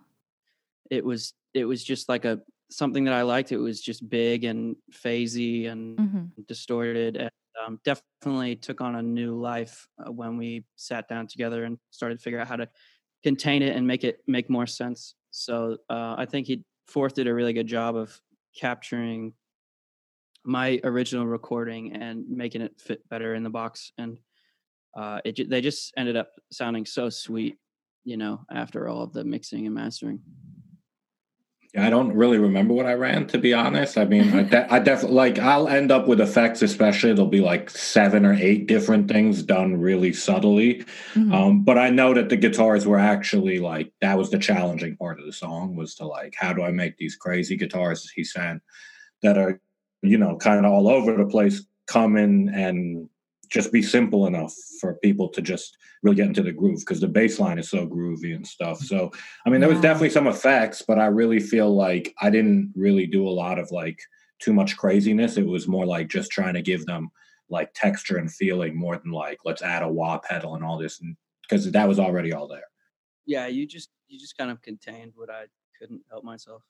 it 0.91 1.05
was 1.05 1.35
it 1.55 1.65
was 1.65 1.85
just 1.85 2.09
like 2.09 2.25
a 2.25 2.41
something 2.71 3.05
that 3.05 3.15
I 3.15 3.23
liked. 3.23 3.53
It 3.53 3.59
was 3.59 3.81
just 3.81 4.09
big 4.09 4.45
and 4.45 4.77
phasey 4.93 5.69
and 5.69 5.99
mm-hmm. 5.99 6.43
distorted, 6.47 7.17
and 7.17 7.31
um, 7.65 7.81
definitely 7.85 8.57
took 8.57 8.81
on 8.81 8.97
a 8.97 9.03
new 9.03 9.35
life 9.35 9.89
uh, 10.05 10.11
when 10.11 10.37
we 10.37 10.65
sat 10.77 11.09
down 11.09 11.27
together 11.27 11.65
and 11.65 11.79
started 11.91 12.19
to 12.19 12.23
figure 12.23 12.41
out 12.41 12.49
how 12.49 12.57
to 12.57 12.69
contain 13.23 13.63
it 13.63 13.75
and 13.77 13.87
make 13.87 14.05
it 14.05 14.21
make 14.27 14.49
more 14.49 14.67
sense. 14.67 15.15
So 15.31 15.79
uh, 15.91 16.15
I 16.17 16.27
think 16.27 16.47
he 16.47 16.65
fourth 16.87 17.15
did 17.15 17.27
a 17.27 17.35
really 17.35 17.53
good 17.53 17.67
job 17.67 17.97
of 17.97 18.21
capturing 18.57 19.35
my 20.45 20.81
original 20.85 21.27
recording 21.27 21.95
and 21.95 22.25
making 22.29 22.63
it 22.63 22.81
fit 22.81 23.07
better 23.09 23.35
in 23.35 23.43
the 23.43 23.51
box. 23.51 23.93
And 23.99 24.19
uh, 24.97 25.21
it 25.25 25.49
they 25.51 25.61
just 25.61 25.93
ended 25.97 26.17
up 26.17 26.31
sounding 26.51 26.87
so 26.87 27.11
sweet, 27.11 27.59
you 28.05 28.17
know, 28.17 28.41
after 28.51 28.89
all 28.89 29.03
of 29.03 29.13
the 29.13 29.25
mixing 29.25 29.67
and 29.67 29.75
mastering. 29.75 30.21
I 31.79 31.91
don't 31.91 32.13
really 32.13 32.39
remember 32.39 32.75
what 32.75 32.87
I 32.87 32.95
ran, 32.95 33.27
to 33.29 33.39
be 33.39 33.55
honest. 33.55 33.97
I 33.97 34.05
mean, 34.05 34.33
I, 34.35 34.43
de- 34.43 34.73
I 34.73 34.79
definitely 34.79 35.17
like 35.17 35.39
I'll 35.39 35.69
end 35.69 35.91
up 35.91 36.07
with 36.07 36.21
effects, 36.21 36.63
especially 36.63 37.13
there'll 37.13 37.31
be 37.31 37.41
like 37.41 37.71
seven 37.71 38.25
or 38.25 38.35
eight 38.35 38.67
different 38.67 39.09
things 39.09 39.43
done 39.43 39.81
really 39.81 40.13
subtly. 40.13 40.85
Mm-hmm. 41.15 41.33
Um, 41.33 41.65
but 41.65 41.79
I 41.79 41.91
know 41.91 42.15
that 42.15 42.29
the 42.29 42.37
guitars 42.37 42.87
were 42.87 42.99
actually 42.99 43.59
like 43.59 43.93
that 44.01 44.19
was 44.19 44.31
the 44.31 44.39
challenging 44.39 44.97
part 44.97 45.21
of 45.21 45.27
the 45.27 45.33
song 45.33 45.77
was 45.77 45.95
to 45.97 46.07
like 46.07 46.35
how 46.37 46.53
do 46.53 46.63
I 46.63 46.71
make 46.71 46.97
these 46.97 47.17
crazy 47.17 47.57
guitars 47.57 48.09
he 48.11 48.25
sent 48.25 48.63
that 49.23 49.39
are 49.39 49.61
you 50.03 50.19
know 50.19 50.37
kind 50.37 50.65
of 50.65 50.73
all 50.73 50.89
over 50.89 51.17
the 51.17 51.27
place 51.27 51.65
come 51.87 52.17
in 52.17 52.49
and 52.51 53.09
just 53.49 53.73
be 53.73 53.83
simple 53.83 54.27
enough 54.27 54.55
for 54.81 54.95
people 54.95 55.29
to 55.31 55.41
just 55.41 55.77
really 56.03 56.17
get 56.17 56.27
into 56.27 56.43
the 56.43 56.53
groove 56.53 56.81
because 56.81 57.00
the 57.00 57.09
bass 57.09 57.39
line 57.39 57.59
is 57.59 57.71
so 57.71 57.87
groovy 57.87 58.35
and 58.35 58.47
stuff. 58.47 58.79
So, 58.81 59.11
I 59.47 59.50
mean, 59.50 59.61
there 59.61 59.69
was 59.69 59.81
definitely 59.81 60.11
some 60.11 60.27
effects, 60.27 60.83
but 60.87 60.99
I 60.99 61.06
really 61.06 61.41
feel 61.41 61.75
like 61.75 62.15
I 62.21 62.31
didn't 62.31 62.73
really 62.77 63.06
do 63.06 63.27
a 63.27 63.31
lot 63.31 63.59
of 63.59 63.71
like 63.71 63.99
too 64.39 64.53
much 64.53 64.77
craziness. 64.77 65.37
It 65.37 65.47
was 65.47 65.67
more 65.67 65.87
like 65.87 66.09
just 66.09 66.31
trying 66.31 66.55
to 66.55 66.62
give 66.62 66.87
them 66.87 67.11
like 67.50 67.73
texture 67.75 68.19
and 68.19 68.33
feeling 68.33 68.76
more 68.76 68.99
than 68.99 69.11
like 69.11 69.38
let's 69.45 69.62
add 69.62 69.83
a 69.83 69.88
wah 69.88 70.19
pedal 70.19 70.55
and 70.55 70.64
all 70.64 70.78
this, 70.78 71.00
because 71.43 71.71
that 71.73 71.88
was 71.88 71.99
already 71.99 72.33
all 72.33 72.47
there. 72.47 72.64
Yeah, 73.26 73.47
you 73.47 73.67
just 73.67 73.90
you 74.07 74.19
just 74.19 74.37
kind 74.37 74.50
of 74.50 74.61
contained 74.62 75.12
what 75.14 75.31
I 75.31 75.45
couldn't 75.78 76.02
help 76.11 76.25
myself. 76.25 76.62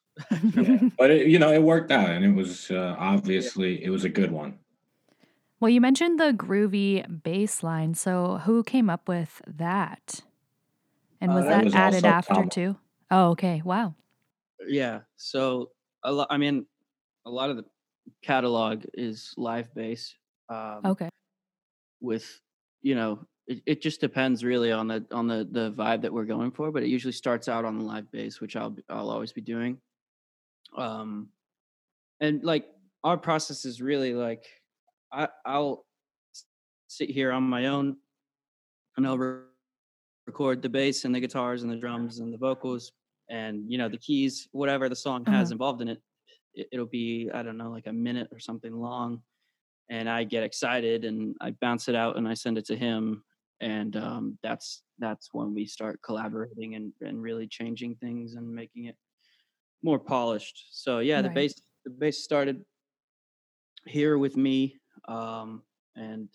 yeah. 0.55 0.79
But 0.97 1.11
it, 1.11 1.27
you 1.27 1.39
know, 1.39 1.51
it 1.51 1.61
worked 1.61 1.91
out, 1.91 2.09
and 2.09 2.23
it 2.23 2.33
was 2.33 2.71
uh, 2.71 2.95
obviously 2.97 3.79
yeah. 3.79 3.87
it 3.87 3.89
was 3.89 4.03
a 4.03 4.09
good 4.09 4.31
one. 4.31 4.59
Well, 5.59 5.69
you 5.69 5.81
mentioned 5.81 6.19
the 6.19 6.31
groovy 6.31 7.23
bass 7.23 7.63
line. 7.63 7.93
So 7.93 8.39
who 8.45 8.63
came 8.63 8.89
up 8.89 9.07
with 9.07 9.41
that? 9.45 10.21
And 11.19 11.33
was 11.33 11.45
uh, 11.45 11.49
that, 11.49 11.57
that 11.57 11.65
was 11.65 11.75
added 11.75 12.05
after 12.05 12.33
Tom. 12.33 12.49
too? 12.49 12.77
Oh, 13.11 13.29
okay. 13.31 13.61
Wow. 13.65 13.95
Yeah. 14.67 15.01
So 15.17 15.71
a 16.03 16.11
lot. 16.11 16.27
I 16.29 16.37
mean, 16.37 16.65
a 17.25 17.29
lot 17.29 17.49
of 17.49 17.57
the 17.57 17.65
catalog 18.23 18.83
is 18.93 19.33
live 19.35 19.73
bass. 19.73 20.15
Um, 20.47 20.81
okay. 20.85 21.09
With 21.99 22.39
you 22.81 22.95
know, 22.95 23.27
it, 23.47 23.61
it 23.65 23.81
just 23.81 23.99
depends 23.99 24.43
really 24.45 24.71
on 24.71 24.87
the 24.87 25.05
on 25.11 25.27
the 25.27 25.47
the 25.51 25.71
vibe 25.71 26.03
that 26.03 26.13
we're 26.13 26.25
going 26.25 26.51
for, 26.51 26.71
but 26.71 26.83
it 26.83 26.87
usually 26.87 27.11
starts 27.11 27.49
out 27.49 27.65
on 27.65 27.77
the 27.77 27.83
live 27.83 28.09
bass, 28.11 28.39
which 28.39 28.55
I'll 28.55 28.75
I'll 28.89 29.09
always 29.09 29.33
be 29.33 29.41
doing. 29.41 29.79
Um, 30.77 31.29
and 32.21 32.43
like 32.43 32.65
our 33.03 33.17
process 33.17 33.65
is 33.65 33.81
really 33.81 34.13
like 34.13 34.45
I, 35.11 35.27
I'll 35.45 35.85
sit 36.87 37.09
here 37.09 37.31
on 37.31 37.43
my 37.43 37.67
own 37.67 37.97
and 38.97 39.07
I'll 39.07 39.17
re- 39.17 39.43
record 40.27 40.61
the 40.61 40.69
bass 40.69 41.05
and 41.05 41.13
the 41.13 41.19
guitars 41.19 41.63
and 41.63 41.71
the 41.71 41.77
drums 41.77 42.19
and 42.19 42.33
the 42.33 42.37
vocals 42.37 42.91
and 43.29 43.63
you 43.67 43.77
know 43.77 43.89
the 43.89 43.97
keys, 43.97 44.47
whatever 44.51 44.89
the 44.89 44.95
song 44.95 45.25
has 45.25 45.49
uh-huh. 45.49 45.55
involved 45.55 45.81
in 45.81 45.89
it. 45.89 46.01
it. 46.53 46.67
It'll 46.71 46.85
be 46.85 47.29
I 47.33 47.43
don't 47.43 47.57
know 47.57 47.69
like 47.69 47.87
a 47.87 47.93
minute 47.93 48.27
or 48.31 48.39
something 48.39 48.73
long, 48.73 49.21
and 49.89 50.09
I 50.09 50.23
get 50.23 50.43
excited 50.43 51.05
and 51.05 51.35
I 51.41 51.51
bounce 51.61 51.87
it 51.87 51.95
out 51.95 52.17
and 52.17 52.27
I 52.27 52.33
send 52.33 52.57
it 52.57 52.65
to 52.65 52.75
him, 52.75 53.23
and 53.61 53.95
um, 53.95 54.37
that's 54.43 54.83
that's 54.97 55.29
when 55.31 55.53
we 55.53 55.65
start 55.65 56.01
collaborating 56.03 56.75
and 56.75 56.91
and 57.01 57.21
really 57.21 57.47
changing 57.47 57.95
things 57.95 58.33
and 58.33 58.49
making 58.49 58.85
it 58.85 58.95
more 59.83 59.99
polished. 59.99 60.67
So 60.71 60.99
yeah, 60.99 61.15
right. 61.15 61.23
the 61.23 61.29
bass 61.29 61.53
the 61.85 61.91
bass 61.91 62.23
started 62.23 62.63
here 63.85 64.17
with 64.17 64.35
me 64.35 64.78
um, 65.07 65.63
and 65.95 66.29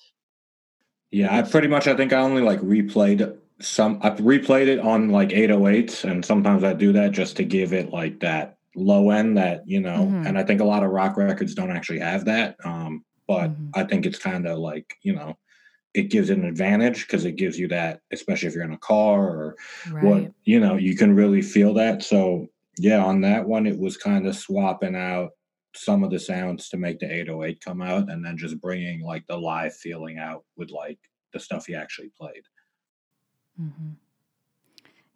Yeah, 1.11 1.35
I 1.37 1.43
pretty 1.43 1.69
much 1.69 1.87
I 1.87 1.97
think 1.97 2.13
I 2.13 2.21
only 2.21 2.43
like 2.43 2.61
replayed 2.61 3.39
some 3.61 3.99
I've 4.03 4.19
replayed 4.19 4.67
it 4.67 4.81
on 4.81 5.11
like 5.11 5.33
808s 5.33 6.05
and 6.05 6.25
sometimes 6.25 6.65
I 6.65 6.73
do 6.73 6.93
that 6.93 7.13
just 7.13 7.37
to 7.37 7.45
give 7.45 7.73
it 7.73 7.91
like 7.91 8.21
that 8.21 8.59
low 8.75 9.11
end 9.11 9.37
that, 9.39 9.63
you 9.67 9.81
know, 9.81 10.17
Mhm. 10.17 10.25
and 10.25 10.37
I 10.37 10.43
think 10.43 10.61
a 10.61 10.65
lot 10.65 10.83
of 10.83 10.91
rock 10.91 11.17
records 11.17 11.55
don't 11.55 11.71
actually 11.71 12.01
have 12.01 12.25
that. 12.25 12.57
Um, 12.65 13.05
but 13.29 13.57
Mhm. 13.57 13.75
I 13.75 13.85
think 13.85 14.07
it's 14.07 14.19
kind 14.19 14.47
of 14.47 14.59
like, 14.59 14.97
you 15.03 15.15
know, 15.15 15.39
it 15.95 16.05
gives 16.11 16.31
it 16.31 16.39
an 16.39 16.45
advantage 16.47 17.03
because 17.07 17.25
it 17.25 17.37
gives 17.37 17.59
you 17.59 17.69
that, 17.69 18.03
especially 18.13 18.49
if 18.49 18.55
you're 18.55 18.65
in 18.65 18.73
a 18.73 18.79
car 18.79 19.23
or 19.29 19.57
Right. 19.85 20.31
what 20.31 20.33
you 20.45 20.61
know 20.61 20.77
you 20.77 20.97
can 20.97 21.15
really 21.17 21.43
feel 21.43 21.75
that 21.75 22.03
so 22.03 22.47
yeah 22.79 23.05
on 23.05 23.21
that 23.23 23.47
one 23.49 23.67
it 23.67 23.79
was 23.79 23.97
kind 23.97 24.27
of 24.27 24.37
swapping 24.37 24.97
out 24.97 25.33
some 25.75 26.05
of 26.05 26.11
the 26.11 26.19
sounds 26.21 26.69
to 26.69 26.77
make 26.77 26.99
the 27.01 27.07
808 27.13 27.61
come 27.61 27.83
out 27.83 28.11
and 28.11 28.25
then 28.25 28.37
just 28.37 28.61
bringing 28.61 29.03
like 29.03 29.27
the 29.27 29.37
live 29.37 29.75
feeling 29.77 30.19
out 30.19 30.45
with 30.57 30.71
like 30.71 30.99
the 31.33 31.41
stuff 31.41 31.67
he 31.67 31.75
actually 31.75 32.11
played 32.19 32.45
hmm 33.57 33.93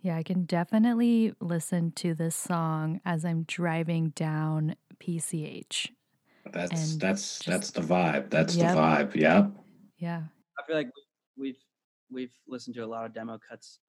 Yeah, 0.01 0.17
I 0.17 0.23
can 0.23 0.45
definitely 0.45 1.35
listen 1.41 1.93
to 1.93 2.15
this 2.15 2.37
song 2.37 3.01
as 3.05 3.25
I'm 3.25 3.45
driving 3.45 4.11
down 4.11 4.75
PCH. 5.01 5.91
that's 6.53 6.97
that's 6.97 7.39
just- 7.41 7.47
that's 7.47 7.71
the 7.73 7.81
vibe 7.83 8.31
that's 8.31 8.57
Yep. 8.57 8.75
the 8.75 8.81
vibe 8.81 9.15
yeah 9.15 9.49
Yeah. 9.99 10.23
I 10.59 10.63
feel 10.67 10.77
like 10.77 10.91
we've 11.37 11.59
we've 12.11 12.33
listened 12.49 12.75
to 12.77 12.85
a 12.85 12.87
lot 12.87 13.05
of 13.07 13.13
demo 13.13 13.39
cuts 13.49 13.81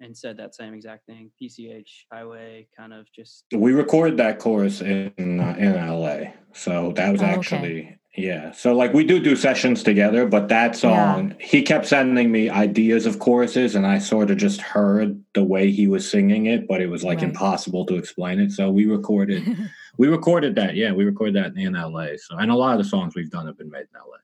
and 0.00 0.16
said 0.16 0.36
that 0.38 0.54
same 0.54 0.74
exact 0.74 1.06
thing. 1.06 1.30
PCH 1.40 1.88
highway 2.12 2.66
kind 2.76 2.92
of 2.92 3.06
just 3.12 3.44
we 3.52 3.72
recorded 3.72 4.16
that 4.18 4.38
chorus 4.38 4.80
in 4.80 5.40
uh, 5.40 5.54
in 5.58 5.74
la 5.74 6.18
so 6.52 6.92
that 6.96 7.10
was 7.12 7.20
Oh, 7.22 7.26
okay. 7.26 7.34
actually 7.34 7.96
yeah 8.16 8.50
so 8.50 8.74
like 8.74 8.92
we 8.92 9.04
do 9.04 9.20
do 9.20 9.36
sessions 9.36 9.82
together 9.84 10.26
but 10.26 10.48
that 10.48 10.72
Yeah. 10.74 10.80
song 10.80 11.34
he 11.38 11.62
kept 11.62 11.86
sending 11.86 12.32
me 12.32 12.50
ideas 12.50 13.06
of 13.06 13.20
choruses 13.20 13.76
and 13.76 13.86
i 13.86 13.98
sort 14.00 14.32
of 14.32 14.36
just 14.36 14.60
heard 14.60 15.22
the 15.34 15.44
way 15.44 15.70
he 15.70 15.86
was 15.86 16.10
singing 16.10 16.46
it 16.46 16.66
but 16.66 16.80
it 16.82 16.88
was 16.88 17.04
like 17.04 17.18
Right. 17.18 17.28
impossible 17.28 17.86
to 17.86 17.94
explain 17.96 18.40
it 18.40 18.50
so 18.50 18.68
we 18.70 18.86
recorded 18.86 19.44
we 19.96 20.08
recorded 20.08 20.56
that 20.56 20.74
yeah 20.74 20.90
we 20.92 21.04
recorded 21.04 21.36
that 21.36 21.56
in 21.56 21.74
la 21.74 22.06
so 22.16 22.36
and 22.36 22.50
a 22.50 22.54
lot 22.56 22.72
of 22.72 22.78
the 22.82 22.88
songs 22.88 23.14
we've 23.14 23.30
done 23.30 23.46
have 23.46 23.56
been 23.58 23.70
made 23.70 23.86
in 23.94 24.00
la 24.00 24.16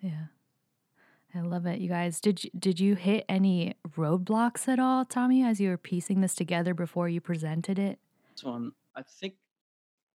yeah. 0.00 0.26
I 1.36 1.42
love 1.42 1.66
it, 1.66 1.80
you 1.80 1.88
guys. 1.88 2.20
Did 2.20 2.44
you, 2.44 2.50
did 2.58 2.80
you 2.80 2.94
hit 2.94 3.24
any 3.28 3.74
roadblocks 3.96 4.68
at 4.68 4.78
all, 4.78 5.04
Tommy, 5.04 5.44
as 5.44 5.60
you 5.60 5.68
were 5.68 5.76
piecing 5.76 6.20
this 6.22 6.34
together 6.34 6.72
before 6.74 7.08
you 7.08 7.20
presented 7.20 7.78
it? 7.78 7.98
this 8.34 8.42
one. 8.44 8.72
I 8.94 9.02
think 9.02 9.34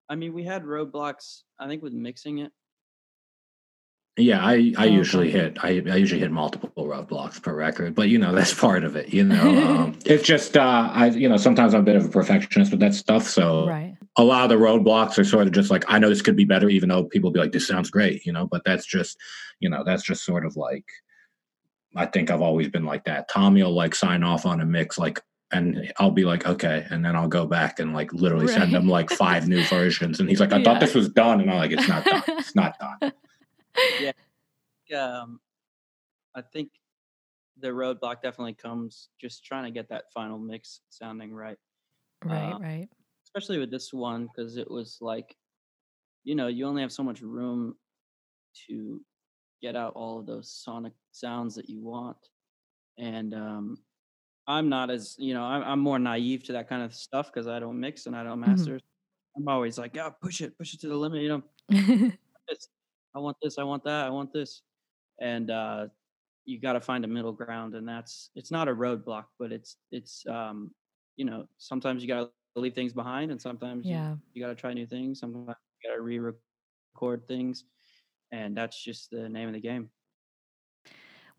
I 0.10 0.16
mean 0.16 0.34
we 0.34 0.44
had 0.44 0.64
roadblocks, 0.64 1.44
I 1.60 1.68
think 1.68 1.82
with 1.84 1.94
mixing 1.94 2.40
it. 2.40 2.52
Yeah, 4.18 4.44
I, 4.46 4.74
I 4.78 4.88
Oh, 4.88 4.92
usually 4.92 5.30
okay. 5.30 5.40
hit 5.40 5.58
I, 5.64 5.68
I 5.92 5.96
usually 5.96 6.20
hit 6.20 6.32
multiple 6.32 6.72
roadblocks 6.86 7.42
per 7.42 7.54
record, 7.56 7.96
but 7.96 8.10
you 8.10 8.18
know 8.18 8.32
that's 8.36 8.54
part 8.54 8.84
of 8.84 8.96
it. 8.96 9.14
You 9.14 9.24
know, 9.24 9.58
um, 9.64 10.00
it's 10.06 10.24
just 10.24 10.58
uh, 10.58 10.90
I 10.92 11.08
you 11.08 11.30
know 11.30 11.38
sometimes 11.38 11.74
I'm 11.74 11.82
a 11.82 11.84
bit 11.84 11.96
of 11.96 12.06
a 12.06 12.10
perfectionist 12.10 12.72
with 12.72 12.80
that 12.82 12.94
stuff, 12.94 13.28
so 13.28 13.68
Right. 13.68 13.96
a 14.18 14.24
lot 14.24 14.44
of 14.44 14.50
the 14.50 14.64
roadblocks 14.64 15.18
are 15.18 15.24
sort 15.24 15.48
of 15.48 15.54
just 15.54 15.72
like 15.72 15.86
I 15.88 15.98
know 16.00 16.10
this 16.10 16.22
could 16.22 16.36
be 16.36 16.46
better, 16.46 16.70
even 16.70 16.90
though 16.90 17.06
people 17.06 17.32
be 17.32 17.40
like 17.40 17.52
this 17.54 17.68
sounds 17.68 17.90
great, 17.90 18.26
you 18.26 18.34
know. 18.34 18.46
But 18.48 18.64
that's 18.66 18.86
just 18.86 19.18
you 19.60 19.70
know 19.70 19.84
that's 19.86 20.04
just 20.04 20.26
sort 20.26 20.46
of 20.46 20.58
like 20.58 20.86
I 21.96 22.06
think 22.06 22.32
I've 22.32 22.42
always 22.42 22.70
been 22.70 22.86
like 22.86 23.04
that. 23.06 23.30
Tommy 23.30 23.64
will 23.64 23.74
like 23.74 23.96
sign 23.96 24.24
off 24.24 24.46
on 24.46 24.62
a 24.62 24.66
mix 24.66 24.98
like. 24.98 25.20
And 25.54 25.92
I'll 26.00 26.12
be 26.12 26.24
like, 26.24 26.46
okay, 26.48 26.88
and 26.92 27.04
then 27.04 27.14
I'll 27.14 27.28
go 27.28 27.46
back 27.46 27.82
and 27.82 27.94
like 27.94 28.14
literally 28.14 28.48
send 28.48 28.74
him 28.74 28.88
like 28.88 29.10
five 29.10 29.50
new 29.50 29.62
versions, 29.66 30.22
and 30.22 30.30
he's 30.30 30.40
like, 30.40 30.54
I 30.54 30.60
Yeah. 30.60 30.64
thought 30.64 30.80
this 30.80 30.96
was 30.96 31.10
done, 31.10 31.42
and 31.42 31.52
I'm 31.52 31.58
like, 31.58 31.72
it's 31.72 31.90
not 31.90 32.06
done, 32.06 32.24
it's 32.40 32.56
not 32.56 32.80
done. 32.80 33.12
Yeah. 34.90 35.18
Um 35.20 35.42
I 36.34 36.42
think 36.42 36.70
the 37.60 37.68
roadblock 37.68 38.22
definitely 38.22 38.54
comes 38.54 39.10
just 39.20 39.44
trying 39.44 39.66
to 39.66 39.72
get 39.72 39.90
that 39.90 40.06
final 40.14 40.40
mix 40.40 40.80
sounding 40.90 41.34
right. 41.34 41.58
Right, 42.24 42.54
Uh, 42.54 42.60
right. 42.60 42.88
especially 43.26 43.58
with 43.58 43.72
this 43.72 43.92
one 43.92 44.28
because 44.28 44.56
it 44.56 44.72
was 44.72 45.00
like 45.02 45.36
you 46.24 46.36
know 46.36 46.48
you 46.48 46.66
only 46.66 46.82
have 46.82 46.94
so 46.94 47.04
much 47.04 47.22
room 47.22 47.76
to 48.70 49.02
get 49.62 49.76
out 49.76 49.94
all 49.96 50.20
of 50.20 50.26
those 50.26 50.52
sonic 50.52 50.94
sounds 51.12 51.56
that 51.56 51.70
you 51.70 51.82
want. 51.82 52.18
And 53.00 53.34
um 53.34 53.84
i'm 54.48 54.70
not 54.70 54.90
as 54.92 55.16
you 55.20 55.34
know 55.36 55.44
i'm, 55.44 55.64
I'm 55.64 55.80
more 55.80 56.00
naive 56.00 56.44
to 56.46 56.54
that 56.54 56.68
kind 56.70 56.84
of 56.84 56.96
stuff 56.96 57.28
because 57.32 57.48
i 57.48 57.60
don't 57.60 57.80
mix 57.80 58.08
and 58.08 58.16
i 58.16 58.24
don't 58.24 58.40
Mhm. 58.46 58.72
master. 58.72 58.80
I'm 59.38 59.48
always 59.48 59.78
like 59.80 59.96
yeah 59.96 60.10
push 60.12 60.42
it 60.42 60.58
push 60.58 60.74
it 60.76 60.82
to 60.82 60.90
the 60.90 60.96
limit 60.98 61.22
you 61.24 61.30
know. 61.30 61.44
I 63.16 63.20
want 63.20 63.38
this 63.42 63.58
i 63.58 63.64
want 63.64 63.84
that 63.86 64.06
i 64.08 64.10
want 64.10 64.32
this. 64.34 64.64
And 65.22 65.52
uh 65.52 65.90
you 66.46 66.60
got 66.60 66.74
to 66.74 66.82
find 66.82 67.06
a 67.06 67.08
middle 67.10 67.34
ground 67.34 67.76
and 67.76 67.88
that's 67.88 68.32
it's 68.36 68.52
not 68.52 68.68
a 68.70 68.74
roadblock 68.76 69.28
but 69.40 69.52
it's 69.52 69.78
it's 69.92 70.26
um 70.28 70.76
you 71.18 71.26
know 71.26 71.48
sometimes 71.58 72.04
you 72.04 72.08
got 72.10 72.32
to 72.56 72.62
leave 72.62 72.76
things 72.76 72.94
behind 72.94 73.32
and 73.32 73.42
sometimes 73.42 73.90
you, 73.92 74.00
yeah. 74.00 74.16
you 74.34 74.42
got 74.44 74.50
to 74.50 74.56
try 74.56 74.74
new 74.74 74.88
things 74.88 75.20
sometimes 75.22 75.58
you 75.84 75.90
got 75.92 75.96
to 75.98 76.02
re-record 76.02 77.28
things 77.28 77.66
and 78.32 78.56
that's 78.58 78.82
just 78.82 79.10
the 79.12 79.30
name 79.30 79.48
of 79.48 79.54
the 79.54 79.62
game 79.62 79.92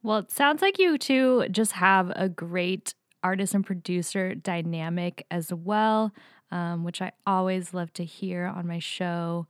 Well, 0.03 0.19
it 0.19 0.31
sounds 0.31 0.63
like 0.63 0.79
you 0.79 0.99
two 0.99 1.49
just 1.51 1.73
have 1.73 2.13
a 2.17 2.29
great 2.29 2.95
artist 3.23 3.55
and 3.55 3.65
producer 3.65 4.35
dynamic 4.35 5.27
as 5.31 5.53
well, 5.53 6.13
um, 6.51 6.83
which 6.85 7.01
I 7.01 7.13
always 7.27 7.73
love 7.73 7.93
to 7.95 8.05
hear 8.05 8.47
on 8.47 8.67
my 8.67 8.79
show. 8.81 9.47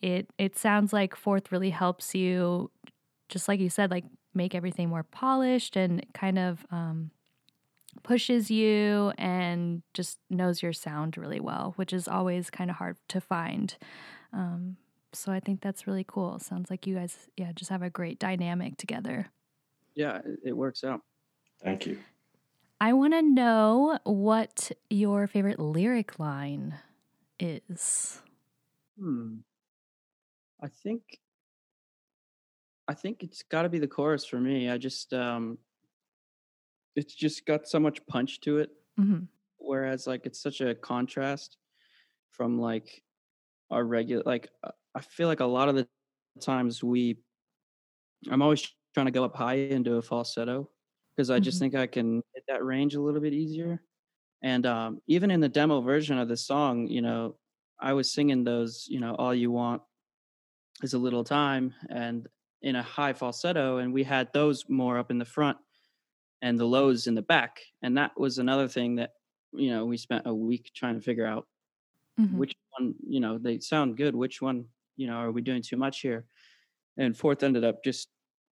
It 0.00 0.30
it 0.38 0.56
sounds 0.56 0.92
like 0.92 1.16
Fourth 1.16 1.52
really 1.52 1.70
helps 1.70 2.14
you, 2.14 2.70
just 3.28 3.48
like 3.48 3.60
you 3.60 3.70
said, 3.70 3.90
like 3.90 4.04
make 4.34 4.54
everything 4.54 4.88
more 4.90 5.04
polished 5.04 5.76
and 5.76 6.04
kind 6.14 6.38
of 6.38 6.66
um, 6.70 7.10
pushes 8.02 8.50
you 8.50 9.12
and 9.18 9.82
just 9.94 10.18
knows 10.30 10.62
your 10.62 10.72
sound 10.72 11.16
really 11.18 11.40
well, 11.40 11.72
which 11.76 11.92
is 11.92 12.08
always 12.08 12.50
kind 12.50 12.70
of 12.70 12.76
hard 12.76 12.98
to 13.08 13.20
find. 13.20 13.76
Um, 14.32 14.78
so 15.12 15.32
I 15.32 15.40
think 15.40 15.60
that's 15.60 15.86
really 15.86 16.04
cool. 16.06 16.38
Sounds 16.38 16.70
like 16.70 16.86
you 16.86 16.94
guys, 16.94 17.28
yeah, 17.36 17.52
just 17.52 17.70
have 17.70 17.82
a 17.82 17.90
great 17.90 18.18
dynamic 18.18 18.76
together. 18.76 19.30
yeah 19.94 20.18
it, 20.24 20.40
it 20.46 20.56
works 20.56 20.84
out 20.84 21.00
Thank 21.62 21.86
you. 21.86 21.98
I 22.80 22.92
want 22.94 23.12
to 23.12 23.22
know 23.22 23.98
what 24.04 24.72
your 24.90 25.28
favorite 25.28 25.60
lyric 25.60 26.18
line 26.18 26.74
is. 27.38 28.20
hmm 28.98 29.40
i 30.60 30.68
think 30.68 31.02
i 32.88 32.94
think 32.94 33.22
it's 33.22 33.42
got 33.42 33.62
to 33.62 33.68
be 33.68 33.78
the 33.78 33.86
chorus 33.88 34.24
for 34.24 34.40
me 34.40 34.68
i 34.68 34.76
just 34.78 35.12
um 35.12 35.58
it's 36.96 37.14
just 37.14 37.46
got 37.46 37.66
so 37.68 37.80
much 37.80 38.04
punch 38.06 38.40
to 38.40 38.58
it 38.58 38.70
hmm 38.96 39.20
whereas 39.58 40.06
like 40.06 40.26
it's 40.26 40.42
such 40.42 40.60
a 40.60 40.74
contrast 40.74 41.56
from 42.32 42.58
like 42.60 43.02
our 43.70 43.84
regular 43.84 44.22
like 44.26 44.48
uh, 44.64 44.70
i 44.94 45.00
feel 45.00 45.28
like 45.28 45.40
a 45.40 45.44
lot 45.44 45.68
of 45.68 45.74
the 45.74 45.88
times 46.40 46.82
we 46.82 47.18
i'm 48.30 48.42
always 48.42 48.68
trying 48.94 49.06
to 49.06 49.12
go 49.12 49.24
up 49.24 49.34
high 49.34 49.54
into 49.54 49.94
a 49.96 50.02
falsetto 50.02 50.70
because 51.14 51.30
i 51.30 51.38
just 51.38 51.58
Mhm. 51.58 51.58
think 51.58 51.74
i 51.74 51.86
can 51.86 52.22
hit 52.34 52.44
that 52.48 52.64
range 52.64 52.94
a 52.94 53.00
little 53.00 53.20
bit 53.20 53.32
easier 53.32 53.82
and 54.42 54.66
um, 54.66 55.00
even 55.08 55.30
in 55.30 55.40
the 55.40 55.48
demo 55.48 55.80
version 55.82 56.18
of 56.18 56.28
the 56.28 56.36
song 56.36 56.86
you 56.88 57.02
know 57.02 57.36
i 57.80 57.92
was 57.92 58.12
singing 58.12 58.44
those 58.44 58.86
you 58.88 59.00
know 59.00 59.14
all 59.16 59.34
you 59.34 59.50
want 59.50 59.82
is 60.82 60.94
a 60.94 60.98
little 60.98 61.24
time 61.24 61.74
and 61.90 62.28
in 62.62 62.76
a 62.76 62.82
high 62.82 63.12
falsetto 63.12 63.78
and 63.78 63.92
we 63.92 64.04
had 64.04 64.32
those 64.32 64.68
more 64.68 64.98
up 64.98 65.10
in 65.10 65.18
the 65.18 65.24
front 65.24 65.58
and 66.42 66.58
the 66.58 66.64
lows 66.66 67.06
in 67.06 67.14
the 67.14 67.22
back 67.22 67.60
and 67.82 67.96
that 67.98 68.18
was 68.18 68.38
another 68.38 68.68
thing 68.68 68.96
that 68.96 69.12
you 69.52 69.70
know 69.70 69.86
we 69.86 69.96
spent 69.96 70.26
a 70.26 70.34
week 70.34 70.70
trying 70.74 70.94
to 70.94 71.00
figure 71.00 71.26
out 71.26 71.46
Mhm. 72.18 72.38
which 72.38 72.54
one 72.78 72.94
you 73.06 73.20
know 73.20 73.38
they 73.38 73.58
sound 73.60 73.96
good 73.96 74.14
which 74.16 74.42
one 74.42 74.66
you 75.02 75.08
know 75.08 75.16
are 75.16 75.32
we 75.32 75.42
doing 75.42 75.62
too 75.62 75.76
much 75.76 76.00
here 76.00 76.24
and 76.96 77.16
fourth 77.16 77.42
ended 77.42 77.64
up 77.64 77.82
just 77.82 78.08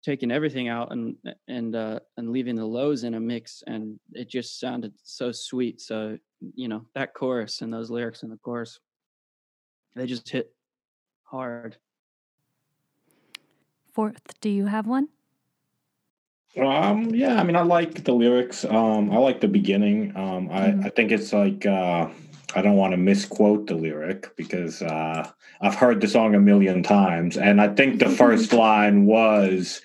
taking 0.04 0.32
everything 0.32 0.68
out 0.68 0.92
and 0.92 1.16
and 1.48 1.76
uh 1.76 2.00
and 2.18 2.30
leaving 2.30 2.56
the 2.56 2.66
lows 2.78 3.04
in 3.04 3.16
a 3.16 3.20
mix 3.20 3.64
and 3.66 4.00
it 4.14 4.30
just 4.30 4.60
sounded 4.60 4.94
so 5.04 5.32
sweet 5.32 5.82
so 5.82 5.98
you 6.54 6.68
know 6.68 6.86
that 6.94 7.16
chorus 7.16 7.62
and 7.62 7.74
those 7.74 7.90
lyrics 7.90 8.22
in 8.22 8.30
the 8.30 8.38
chorus 8.38 8.80
they 9.96 10.06
just 10.06 10.30
hit 10.30 10.54
hard 11.24 11.78
Fourth, 13.96 14.42
do 14.42 14.50
you 14.50 14.66
have 14.66 14.88
one? 14.88 15.08
Um, 16.58 17.16
yeah, 17.16 17.40
I 17.40 17.44
mean, 17.44 17.56
I 17.56 17.62
like 17.62 18.04
the 18.04 18.12
lyrics. 18.14 18.66
Um, 18.66 19.10
I 19.10 19.18
like 19.18 19.40
the 19.40 19.48
beginning. 19.48 20.12
Um, 20.18 20.50
I, 20.52 20.72
Mhm. 20.72 20.86
I 20.86 20.90
think 20.90 21.12
it's 21.12 21.32
like 21.32 21.66
uh, 21.66 22.10
I 22.56 22.62
don't 22.62 22.78
want 22.78 22.92
to 22.94 22.98
misquote 22.98 23.68
the 23.68 23.76
lyric 23.76 24.36
because 24.38 24.82
uh, 24.82 25.30
I've 25.62 25.76
heard 25.76 26.02
the 26.02 26.08
song 26.08 26.36
a 26.36 26.40
million 26.40 26.84
times, 26.84 27.38
and 27.38 27.62
I 27.62 27.68
think 27.68 28.00
the 28.00 28.10
first 28.10 28.54
line 28.66 29.06
was, 29.06 29.82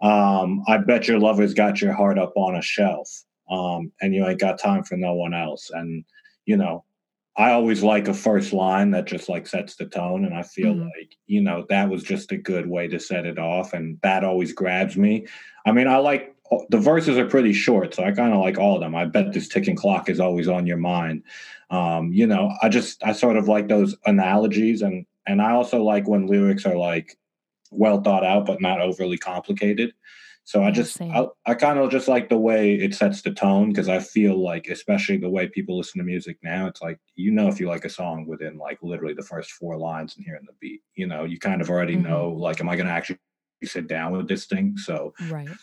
um, 0.00 0.62
"I 0.68 0.78
bet 0.78 1.08
your 1.08 1.18
lover's 1.18 1.52
got 1.54 1.80
your 1.80 1.92
heart 1.92 2.18
up 2.18 2.32
on 2.36 2.54
a 2.56 2.62
shelf, 2.62 3.08
um, 3.50 3.92
and 4.00 4.14
you 4.14 4.26
ain't 4.26 4.40
got 4.40 4.58
time 4.60 4.84
for 4.84 4.96
no 4.96 5.14
one 5.14 5.34
else." 5.34 5.70
And 5.70 6.04
you 6.46 6.56
know, 6.56 6.84
I 7.36 7.52
always 7.52 7.82
like 7.82 8.08
a 8.08 8.14
first 8.14 8.52
line 8.52 8.90
that 8.92 9.06
just 9.06 9.28
like 9.28 9.46
sets 9.46 9.76
the 9.76 9.86
tone. 9.86 10.24
And 10.24 10.34
I 10.34 10.42
feel 10.42 10.74
Mhm. 10.74 10.84
like, 10.84 11.16
you 11.26 11.40
know, 11.40 11.64
that 11.68 11.88
was 11.88 12.02
just 12.02 12.32
a 12.32 12.36
good 12.36 12.68
way 12.68 12.88
to 12.88 12.98
set 12.98 13.24
it 13.26 13.38
off. 13.38 13.72
And 13.72 13.98
that 14.02 14.24
always 14.24 14.52
grabs 14.52 14.96
me. 14.96 15.26
I 15.64 15.72
mean, 15.72 15.86
I 15.86 15.98
like 15.98 16.29
the 16.68 16.78
verses 16.78 17.16
are 17.18 17.28
pretty 17.28 17.52
short, 17.52 17.94
so 17.94 18.04
I 18.04 18.12
kind 18.12 18.32
of 18.34 18.40
like 18.40 18.58
all 18.58 18.74
of 18.76 18.80
them. 18.80 18.94
I 18.94 19.04
bet 19.04 19.32
this 19.32 19.48
ticking 19.48 19.76
clock 19.76 20.08
is 20.08 20.20
always 20.20 20.48
on 20.48 20.66
your 20.66 20.76
mind. 20.78 21.22
Um, 21.70 22.12
you 22.12 22.26
know, 22.26 22.52
I 22.62 22.68
just 22.68 23.02
I 23.04 23.12
sort 23.12 23.36
of 23.36 23.48
like 23.48 23.68
those 23.68 23.96
analogies 24.06 24.82
and 24.82 25.06
and 25.26 25.40
I 25.42 25.52
also 25.52 25.82
like 25.82 26.08
when 26.08 26.26
lyrics 26.26 26.66
are 26.66 26.76
like 26.76 27.16
well 27.70 28.00
thought 28.02 28.24
out 28.24 28.46
but 28.46 28.60
not 28.60 28.80
overly 28.80 29.18
complicated. 29.18 29.92
So 30.44 30.64
I 30.64 30.70
just. 30.70 31.02
I, 31.14 31.26
I 31.46 31.54
kind 31.54 31.78
of 31.78 31.90
just 31.90 32.08
like 32.08 32.28
the 32.28 32.38
way 32.38 32.74
it 32.74 32.94
sets 32.94 33.22
the 33.22 33.32
tone 33.32 33.68
because 33.70 33.88
I 33.88 33.98
feel 33.98 34.42
like 34.42 34.68
especially 34.68 35.18
the 35.18 35.28
way 35.28 35.48
people 35.48 35.76
listen 35.76 35.98
to 35.98 36.04
music 36.04 36.38
now, 36.42 36.66
it's 36.66 36.80
like 36.82 36.98
you 37.16 37.30
know 37.32 37.48
if 37.48 37.60
you 37.60 37.68
like 37.68 37.84
a 37.84 37.90
song 37.90 38.26
within 38.26 38.58
like 38.58 38.78
literally 38.82 39.14
the 39.14 39.22
first 39.22 39.52
four 39.52 39.76
lines 39.76 40.16
and 40.16 40.24
hearing 40.24 40.44
the 40.46 40.54
beat, 40.60 40.82
you 40.94 41.06
know, 41.06 41.24
you 41.24 41.38
kind 41.38 41.60
of 41.60 41.70
already 41.70 41.96
Mhm. 41.96 42.02
know 42.02 42.30
like 42.30 42.60
am 42.60 42.68
I 42.68 42.76
going 42.76 42.86
to 42.86 42.92
actually 42.92 43.18
sit 43.64 43.86
down 43.88 44.12
with 44.12 44.28
this 44.28 44.46
thing? 44.46 44.76
So 44.78 45.14
Right. 45.20 45.60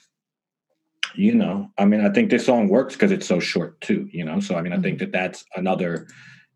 You 1.16 1.34
know 1.34 1.70
i 1.78 1.86
mean 1.86 2.06
i 2.06 2.10
think 2.10 2.30
this 2.30 2.46
song 2.46 2.68
works 2.68 2.94
because 2.96 3.12
it's 3.12 3.28
so 3.28 3.40
short 3.40 3.80
too 3.82 4.08
you 4.12 4.24
know 4.24 4.40
so 4.40 4.56
i 4.56 4.62
mean 4.62 4.74
i 4.74 4.80
think 4.80 5.00
that 5.00 5.12
that's 5.12 5.46
another 5.56 6.08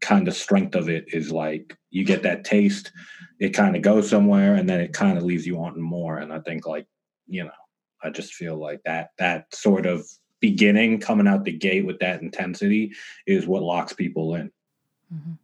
kind 0.02 0.28
of 0.28 0.34
strength 0.34 0.76
of 0.76 0.90
it 0.90 1.06
is 1.08 1.32
like 1.32 1.78
you 1.90 2.04
get 2.04 2.24
that 2.24 2.44
taste 2.44 2.92
it 3.40 3.50
kind 3.50 3.76
of 3.76 3.82
goes 3.82 4.10
somewhere 4.10 4.56
and 4.56 4.70
then 4.70 4.80
it 4.80 4.94
kind 4.94 5.18
of 5.18 5.24
leaves 5.24 5.46
you 5.46 5.56
wanting 5.56 5.84
more 5.84 6.18
and 6.18 6.34
i 6.34 6.40
think 6.40 6.66
like 6.66 6.88
you 7.28 7.44
know 7.44 7.52
i 8.04 8.10
just 8.10 8.34
feel 8.34 8.58
like 8.58 8.82
that 8.84 9.10
that 9.18 9.46
sort 9.54 9.86
of 9.86 10.06
beginning 10.40 11.00
coming 11.00 11.28
out 11.28 11.44
the 11.44 11.52
gate 11.52 11.86
with 11.86 12.00
that 12.00 12.22
intensity 12.22 12.92
is 13.28 13.46
what 13.46 13.62
locks 13.62 13.94
people 13.94 14.36
in 14.36 14.52
Mhm. 15.14 15.38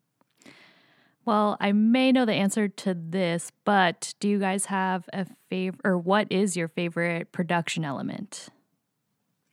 Well, 1.26 1.58
I 1.60 1.74
may 1.74 2.14
know 2.14 2.24
the 2.24 2.32
answer 2.32 2.70
to 2.70 2.94
this, 2.94 3.52
but 3.66 4.14
do 4.22 4.30
you 4.30 4.40
guys 4.40 4.68
have 4.68 5.10
a 5.12 5.26
favorite, 5.50 5.82
or 5.84 5.98
what 5.98 6.32
is 6.32 6.56
your 6.56 6.70
favorite 6.70 7.34
production 7.34 7.84
element? 7.84 8.48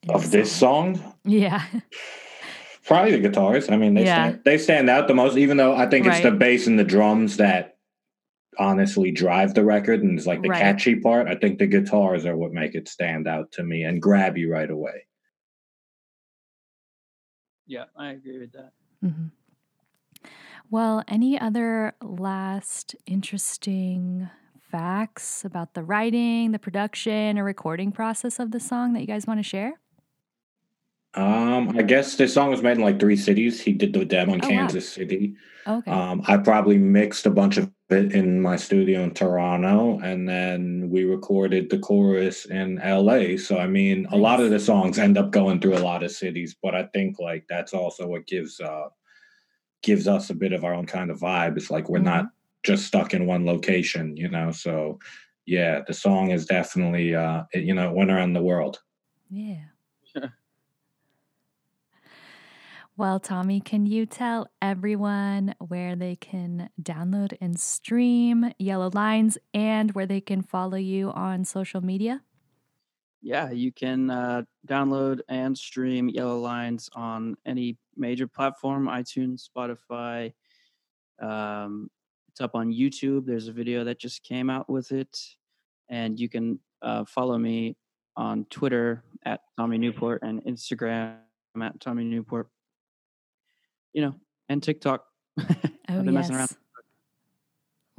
In 0.09 0.15
of 0.15 0.31
the 0.31 0.39
this 0.39 0.53
song 0.53 1.01
Yeah. 1.25 1.63
Probably 2.87 3.13
the 3.13 3.19
guitars. 3.21 3.71
I 3.71 3.77
mean, 3.79 3.95
they 3.95 4.05
Yeah. 4.05 4.13
stand, 4.31 4.45
they 4.45 4.59
stand 4.59 4.91
out 4.91 5.09
the 5.09 5.15
most. 5.15 5.39
Even 5.39 5.57
though 5.57 5.75
I 5.75 5.87
think 5.87 6.07
it's 6.07 6.21
the 6.21 6.31
bass 6.31 6.67
and 6.67 6.79
the 6.79 6.85
drums 6.85 7.39
that 7.39 7.79
honestly 8.59 9.11
drive 9.11 9.55
the 9.55 9.65
record, 9.65 10.03
and 10.03 10.19
it's 10.19 10.27
like 10.27 10.43
the 10.43 10.51
Right. 10.51 10.61
catchy 10.61 10.97
part. 10.97 11.27
I 11.27 11.35
think 11.35 11.59
the 11.59 11.67
guitars 11.67 12.27
are 12.27 12.37
what 12.37 12.53
make 12.53 12.75
it 12.75 12.87
stand 12.89 13.27
out 13.27 13.51
to 13.53 13.63
me 13.65 13.85
and 13.85 14.03
grab 14.03 14.37
you 14.37 14.53
right 14.53 14.71
away. 14.71 15.07
Yeah, 17.67 17.85
I 17.97 18.11
agree 18.11 18.39
with 18.39 18.53
that. 18.53 18.73
hmm 19.01 19.29
Well, 20.71 21.03
any 21.09 21.41
other 21.41 21.95
last 22.03 22.95
interesting 23.07 24.29
facts 24.61 25.45
about 25.45 25.73
the 25.75 25.83
writing, 25.85 26.53
the 26.53 26.59
production, 26.59 27.39
or 27.39 27.45
recording 27.45 27.93
process 27.93 28.39
of 28.39 28.51
the 28.51 28.61
song 28.61 28.93
that 28.93 29.01
you 29.01 29.07
guys 29.07 29.27
want 29.27 29.39
to 29.39 29.45
share? 29.45 29.81
Um, 31.17 31.77
I 31.79 31.83
guess 31.83 32.17
this 32.17 32.35
song 32.35 32.51
was 32.51 32.63
made 32.63 32.77
in 32.77 32.83
like 32.83 32.99
three 32.99 33.17
cities. 33.17 33.61
He 33.61 33.73
did 33.73 33.93
the 33.93 34.05
demo 34.05 34.35
in 34.35 34.41
Oh, 34.43 34.49
wow. 34.49 34.51
Kansas 34.51 34.89
City. 34.89 35.35
Okay. 35.67 35.91
Um, 35.91 36.23
I 36.27 36.37
probably 36.39 36.77
mixed 36.77 37.25
a 37.27 37.31
bunch 37.31 37.57
of 37.57 37.71
it 37.91 38.13
in 38.13 38.41
my 38.41 38.57
studio 38.57 39.03
in 39.05 39.13
Toronto, 39.13 39.99
and 40.01 40.29
then 40.29 40.89
we 40.91 41.05
recorded 41.05 41.71
the 41.71 41.79
chorus 41.79 42.45
in 42.47 42.77
LA. 42.85 43.37
So 43.37 43.59
I 43.59 43.67
mean, 43.67 44.07
a 44.11 44.17
lot 44.17 44.41
of 44.41 44.51
the 44.51 44.59
songs 44.59 44.99
end 44.99 45.17
up 45.17 45.31
going 45.31 45.61
through 45.61 45.77
a 45.77 45.87
lot 45.87 46.03
of 46.03 46.11
cities, 46.11 46.57
but 46.61 46.75
I 46.75 46.85
think 46.93 47.19
like 47.21 47.45
that's 47.49 47.73
also 47.73 48.07
what 48.09 48.27
gives 48.27 48.61
uh 48.61 48.89
gives 49.83 50.09
us 50.09 50.31
a 50.31 50.35
bit 50.35 50.53
of 50.53 50.65
our 50.65 50.75
own 50.75 50.87
kind 50.87 51.11
of 51.11 51.21
vibe. 51.21 51.57
It's 51.57 51.71
like 51.71 51.89
we're 51.89 51.99
not 51.99 52.27
just 52.65 52.87
stuck 52.87 53.15
in 53.15 53.27
one 53.27 53.47
location, 53.47 54.17
you 54.17 54.29
know. 54.29 54.51
So 54.51 54.99
yeah, 55.47 55.83
the 55.87 55.95
song 55.95 56.31
is 56.31 56.47
definitely 56.47 57.15
uh 57.15 57.45
it, 57.53 57.63
you 57.65 57.75
know, 57.75 57.91
it 57.91 57.95
went 57.97 58.11
around 58.11 58.33
the 58.33 58.43
world. 58.43 58.81
yeah. 59.31 59.61
Sure. 60.13 60.33
Well, 62.97 63.19
Tommy, 63.19 63.61
can 63.61 63.87
you 63.87 64.07
tell 64.07 64.47
everyone 64.63 65.57
where 65.59 65.97
they 65.97 66.15
can 66.15 66.71
download 66.81 67.37
and 67.41 67.59
stream 67.59 68.53
Yellow 68.57 68.89
Lines 68.95 69.37
and 69.53 69.91
where 69.97 70.07
they 70.07 70.21
can 70.21 70.43
follow 70.43 70.77
you 70.77 71.11
on 71.11 71.45
social 71.45 71.81
media? 71.81 72.23
Yeah, 73.21 73.51
you 73.51 73.73
can 73.73 74.11
uh, 74.11 74.43
download 74.69 75.23
and 75.29 75.59
stream 75.59 76.09
Yellow 76.09 76.39
Lines 76.39 76.89
on 76.95 77.37
any 77.45 77.79
major 77.97 78.29
platform, 78.29 78.87
iTunes, 78.87 79.43
Spotify. 79.45 80.33
Um, 81.21 81.91
it's 82.29 82.41
up 82.41 82.55
on 82.55 82.73
YouTube. 82.73 83.27
There's 83.27 83.49
a 83.49 83.53
video 83.53 83.83
that 83.83 83.99
just 83.99 84.23
came 84.23 84.49
out 84.49 84.71
with 84.71 84.93
it, 84.93 85.19
and 85.89 86.21
you 86.21 86.29
can 86.29 86.61
uh, 86.81 87.07
follow 87.07 87.39
me 87.39 87.77
on 88.17 88.45
Twitter 88.51 89.03
at 89.25 89.41
Tommy 89.57 89.79
Newport 89.79 90.23
and 90.23 90.45
Instagram 90.45 91.17
at 91.61 91.81
Tommy 91.81 92.05
Newport. 92.05 92.49
You 93.95 94.03
know, 94.03 94.15
and 94.49 94.63
TikTok. 94.63 95.05
Oh, 95.87 95.99
I've 95.99 96.05
been 96.07 96.15
messing 96.15 96.35
around. 96.35 96.49
yes. 96.51 96.57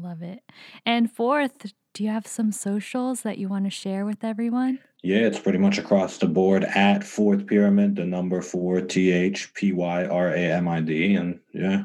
Love 0.02 0.24
it. 0.24 0.42
And 0.88 1.12
fourth, 1.12 1.72
do 1.94 2.04
you 2.04 2.10
have 2.10 2.26
some 2.26 2.52
socials 2.52 3.22
that 3.22 3.38
you 3.38 3.48
want 3.48 3.66
to 3.66 3.70
share 3.70 4.06
with 4.06 4.24
everyone? 4.24 4.80
Yeah, 5.04 5.20
it's 5.20 5.38
pretty 5.38 5.60
much 5.60 5.78
across 5.78 6.18
the 6.18 6.26
board 6.26 6.64
at 6.64 7.04
Fourth 7.04 7.46
Pyramid, 7.46 7.96
the 7.96 8.06
number 8.06 8.42
four 8.42 8.82
T 8.82 9.12
H 9.12 9.54
P 9.54 9.72
Y 9.72 10.06
R 10.06 10.30
A 10.30 10.40
M 10.40 10.68
I 10.68 10.82
D, 10.82 11.14
and 11.14 11.40
yeah, 11.54 11.84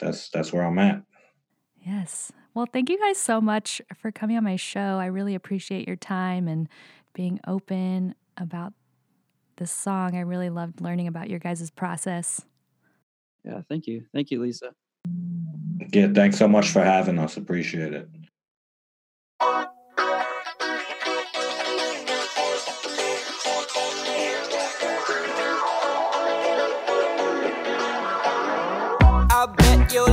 that's 0.00 0.30
that's 0.30 0.50
where 0.50 0.64
I'm 0.64 0.78
at. 0.78 1.02
Yes. 1.76 2.32
Well, 2.54 2.66
thank 2.72 2.88
you 2.88 2.98
guys 2.98 3.18
so 3.18 3.40
much 3.40 3.82
for 3.94 4.10
coming 4.10 4.38
on 4.38 4.44
my 4.44 4.56
show. 4.56 4.98
I 4.98 5.06
really 5.06 5.34
appreciate 5.34 5.86
your 5.86 5.96
time 5.96 6.48
and 6.48 6.68
being 7.12 7.38
open 7.46 8.14
about 8.38 8.72
this 9.56 9.70
song. 9.70 10.16
I 10.16 10.20
really 10.20 10.50
loved 10.50 10.80
learning 10.80 11.06
about 11.06 11.28
your 11.28 11.38
guys' 11.38 11.70
process. 11.70 12.44
Yeah, 13.44 13.60
thank 13.68 13.86
you, 13.86 14.04
thank 14.12 14.30
you, 14.30 14.40
Lisa. 14.42 14.74
Yeah, 15.92 16.08
thanks 16.12 16.38
so 16.38 16.48
much 16.48 16.68
for 16.68 16.82
having 16.82 17.18
us. 17.18 17.36
Appreciate 17.36 17.92
it. 17.92 18.08
I 29.36 29.46
bet 29.56 29.92
your 29.92 30.08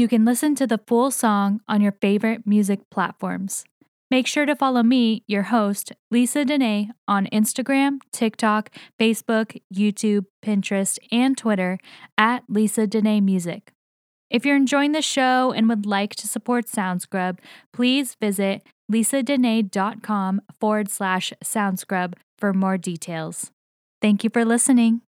You 0.00 0.08
can 0.08 0.24
listen 0.24 0.54
to 0.54 0.66
the 0.66 0.80
full 0.86 1.10
song 1.10 1.60
on 1.68 1.82
your 1.82 1.92
favorite 1.92 2.46
music 2.46 2.88
platforms. 2.90 3.64
Make 4.10 4.26
sure 4.26 4.46
to 4.46 4.56
follow 4.56 4.82
me, 4.82 5.24
your 5.26 5.42
host, 5.42 5.92
Lisa 6.10 6.42
Dene, 6.42 6.94
on 7.06 7.26
Instagram, 7.26 7.98
TikTok, 8.10 8.70
Facebook, 8.98 9.60
YouTube, 9.70 10.24
Pinterest, 10.42 10.98
and 11.12 11.36
Twitter 11.36 11.78
at 12.16 12.44
Lisa 12.48 12.86
Dene 12.86 13.22
Music. 13.22 13.74
If 14.30 14.46
you're 14.46 14.56
enjoying 14.56 14.92
the 14.92 15.02
show 15.02 15.52
and 15.52 15.68
would 15.68 15.84
like 15.84 16.14
to 16.14 16.26
support 16.26 16.64
SoundScrub, 16.64 17.36
please 17.70 18.16
visit 18.18 18.62
lisadene.com 18.90 20.40
forward 20.58 20.88
slash 20.90 21.34
SoundScrub 21.44 22.14
for 22.38 22.54
more 22.54 22.78
details. 22.78 23.50
Thank 24.00 24.24
you 24.24 24.30
for 24.30 24.46
listening. 24.46 25.02